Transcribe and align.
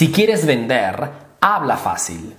Si 0.00 0.10
quieres 0.10 0.46
vender, 0.46 1.10
habla 1.42 1.76
fácil. 1.76 2.34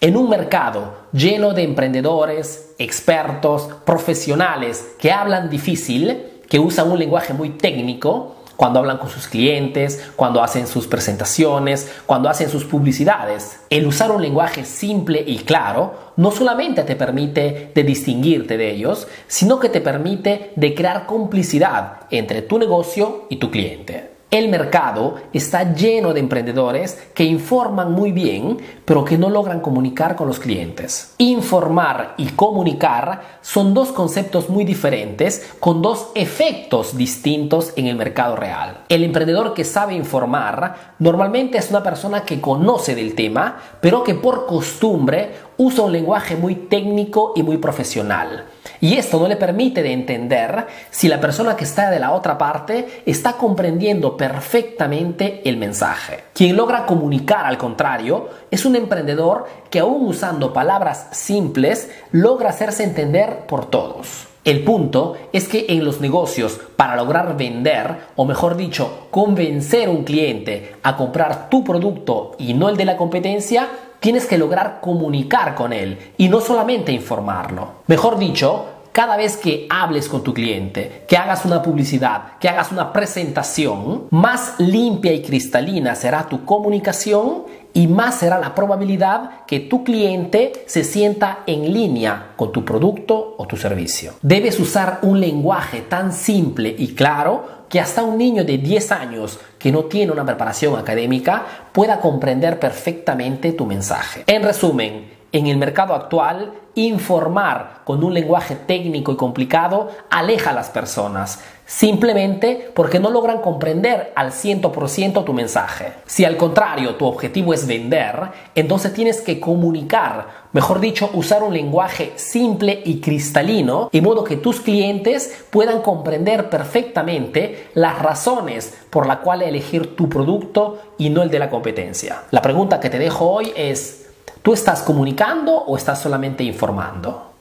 En 0.00 0.16
un 0.16 0.30
mercado 0.30 1.08
lleno 1.12 1.52
de 1.52 1.64
emprendedores, 1.64 2.76
expertos, 2.78 3.70
profesionales 3.84 4.94
que 5.00 5.10
hablan 5.10 5.50
difícil, 5.50 6.42
que 6.48 6.60
usan 6.60 6.92
un 6.92 7.00
lenguaje 7.00 7.34
muy 7.34 7.50
técnico, 7.50 8.36
cuando 8.54 8.78
hablan 8.78 8.98
con 8.98 9.10
sus 9.10 9.26
clientes, 9.26 10.12
cuando 10.14 10.40
hacen 10.40 10.68
sus 10.68 10.86
presentaciones, 10.86 11.90
cuando 12.06 12.28
hacen 12.28 12.48
sus 12.48 12.62
publicidades. 12.62 13.62
El 13.70 13.88
usar 13.88 14.12
un 14.12 14.22
lenguaje 14.22 14.64
simple 14.64 15.24
y 15.26 15.38
claro 15.38 16.12
no 16.18 16.30
solamente 16.30 16.84
te 16.84 16.94
permite 16.94 17.72
de 17.74 17.82
distinguirte 17.82 18.56
de 18.56 18.70
ellos, 18.70 19.08
sino 19.26 19.58
que 19.58 19.70
te 19.70 19.80
permite 19.80 20.52
de 20.54 20.72
crear 20.72 21.04
complicidad 21.06 22.02
entre 22.12 22.42
tu 22.42 22.60
negocio 22.60 23.26
y 23.28 23.38
tu 23.38 23.50
cliente. 23.50 24.13
El 24.34 24.48
mercado 24.48 25.14
está 25.32 25.74
lleno 25.74 26.12
de 26.12 26.18
emprendedores 26.18 27.00
que 27.14 27.22
informan 27.22 27.92
muy 27.92 28.10
bien, 28.10 28.58
pero 28.84 29.04
que 29.04 29.16
no 29.16 29.30
logran 29.30 29.60
comunicar 29.60 30.16
con 30.16 30.26
los 30.26 30.40
clientes. 30.40 31.14
Informar 31.18 32.14
y 32.16 32.30
comunicar 32.30 33.38
son 33.42 33.74
dos 33.74 33.92
conceptos 33.92 34.48
muy 34.48 34.64
diferentes 34.64 35.52
con 35.60 35.82
dos 35.82 36.08
efectos 36.16 36.96
distintos 36.96 37.74
en 37.76 37.86
el 37.86 37.94
mercado 37.94 38.34
real. 38.34 38.78
El 38.88 39.04
emprendedor 39.04 39.54
que 39.54 39.62
sabe 39.62 39.94
informar 39.94 40.94
normalmente 40.98 41.56
es 41.56 41.70
una 41.70 41.84
persona 41.84 42.24
que 42.24 42.40
conoce 42.40 42.96
del 42.96 43.14
tema, 43.14 43.58
pero 43.80 44.02
que 44.02 44.16
por 44.16 44.46
costumbre 44.46 45.30
usa 45.58 45.84
un 45.84 45.92
lenguaje 45.92 46.34
muy 46.34 46.56
técnico 46.56 47.34
y 47.36 47.44
muy 47.44 47.58
profesional. 47.58 48.46
Y 48.80 48.96
esto 48.96 49.18
no 49.18 49.28
le 49.28 49.36
permite 49.36 49.82
de 49.82 49.92
entender 49.92 50.66
si 50.90 51.08
la 51.08 51.20
persona 51.20 51.56
que 51.56 51.64
está 51.64 51.90
de 51.90 52.00
la 52.00 52.12
otra 52.12 52.38
parte 52.38 53.02
está 53.06 53.34
comprendiendo 53.34 54.16
perfectamente 54.16 55.42
el 55.44 55.56
mensaje. 55.56 56.24
Quien 56.32 56.56
logra 56.56 56.86
comunicar 56.86 57.46
al 57.46 57.58
contrario 57.58 58.28
es 58.50 58.64
un 58.64 58.76
emprendedor 58.76 59.46
que 59.70 59.80
aún 59.80 60.06
usando 60.06 60.52
palabras 60.52 61.08
simples 61.12 61.90
logra 62.12 62.50
hacerse 62.50 62.84
entender 62.84 63.46
por 63.46 63.66
todos. 63.66 64.28
El 64.44 64.62
punto 64.62 65.16
es 65.32 65.48
que 65.48 65.64
en 65.70 65.86
los 65.86 66.02
negocios, 66.02 66.60
para 66.76 66.96
lograr 66.96 67.34
vender, 67.34 67.96
o 68.14 68.26
mejor 68.26 68.58
dicho, 68.58 69.06
convencer 69.10 69.88
a 69.88 69.90
un 69.90 70.04
cliente 70.04 70.76
a 70.82 70.98
comprar 70.98 71.48
tu 71.48 71.64
producto 71.64 72.32
y 72.38 72.52
no 72.52 72.68
el 72.68 72.76
de 72.76 72.84
la 72.84 72.98
competencia, 72.98 73.68
tienes 74.04 74.26
que 74.26 74.36
lograr 74.36 74.80
comunicar 74.82 75.54
con 75.54 75.72
él 75.72 76.12
y 76.18 76.28
no 76.28 76.42
solamente 76.42 76.92
informarlo. 76.92 77.76
Mejor 77.86 78.18
dicho, 78.18 78.66
cada 78.92 79.16
vez 79.16 79.38
que 79.38 79.66
hables 79.70 80.10
con 80.10 80.22
tu 80.22 80.34
cliente, 80.34 81.04
que 81.08 81.16
hagas 81.16 81.46
una 81.46 81.62
publicidad, 81.62 82.36
que 82.38 82.50
hagas 82.50 82.70
una 82.70 82.92
presentación, 82.92 84.08
más 84.10 84.56
limpia 84.58 85.10
y 85.14 85.22
cristalina 85.22 85.94
será 85.94 86.28
tu 86.28 86.44
comunicación 86.44 87.44
y 87.74 87.88
más 87.88 88.20
será 88.20 88.38
la 88.38 88.54
probabilidad 88.54 89.44
que 89.46 89.60
tu 89.60 89.84
cliente 89.84 90.64
se 90.66 90.84
sienta 90.84 91.40
en 91.46 91.72
línea 91.72 92.32
con 92.36 92.52
tu 92.52 92.64
producto 92.64 93.34
o 93.36 93.46
tu 93.46 93.56
servicio. 93.56 94.14
Debes 94.22 94.58
usar 94.60 95.00
un 95.02 95.20
lenguaje 95.20 95.82
tan 95.82 96.12
simple 96.12 96.74
y 96.78 96.94
claro 96.94 97.64
que 97.68 97.80
hasta 97.80 98.04
un 98.04 98.16
niño 98.16 98.44
de 98.44 98.58
10 98.58 98.92
años 98.92 99.40
que 99.58 99.72
no 99.72 99.84
tiene 99.84 100.12
una 100.12 100.24
preparación 100.24 100.78
académica 100.78 101.44
pueda 101.72 102.00
comprender 102.00 102.60
perfectamente 102.60 103.52
tu 103.52 103.66
mensaje. 103.66 104.22
En 104.28 104.44
resumen, 104.44 105.12
en 105.32 105.48
el 105.48 105.56
mercado 105.56 105.94
actual, 105.94 106.52
informar 106.76 107.80
con 107.84 108.04
un 108.04 108.14
lenguaje 108.14 108.54
técnico 108.54 109.10
y 109.10 109.16
complicado 109.16 109.90
aleja 110.10 110.50
a 110.50 110.54
las 110.54 110.70
personas, 110.70 111.42
simplemente 111.66 112.70
porque 112.74 113.00
no 113.00 113.10
logran 113.10 113.40
comprender 113.40 114.12
al 114.14 114.32
100% 114.32 115.24
tu 115.24 115.32
mensaje. 115.32 115.92
Si 116.06 116.24
al 116.24 116.36
contrario 116.36 116.96
tu 116.96 117.06
objetivo 117.06 117.54
es 117.54 117.66
vender, 117.66 118.14
entonces 118.54 118.92
tienes 118.92 119.20
que 119.20 119.40
comunicar, 119.40 120.28
mejor 120.52 120.80
dicho, 120.80 121.10
usar 121.14 121.42
un 121.42 121.54
lenguaje 121.54 122.12
simple 122.16 122.82
y 122.84 123.00
cristalino, 123.00 123.88
de 123.92 124.02
modo 124.02 124.24
que 124.24 124.36
tus 124.36 124.60
clientes 124.60 125.44
puedan 125.50 125.82
comprender 125.82 126.50
perfectamente 126.50 127.68
las 127.74 127.98
razones 128.00 128.74
por 128.90 129.06
las 129.06 129.18
cuales 129.18 129.48
elegir 129.48 129.96
tu 129.96 130.08
producto 130.08 130.78
y 130.98 131.10
no 131.10 131.22
el 131.22 131.30
de 131.30 131.38
la 131.38 131.50
competencia. 131.50 132.22
La 132.30 132.42
pregunta 132.42 132.80
que 132.80 132.90
te 132.90 132.98
dejo 132.98 133.30
hoy 133.30 133.52
es, 133.56 134.04
¿Tú 134.44 134.52
estás 134.52 134.82
comunicando 134.82 135.56
o 135.56 135.74
estás 135.74 136.02
solamente 136.02 136.44
informando? 136.44 137.33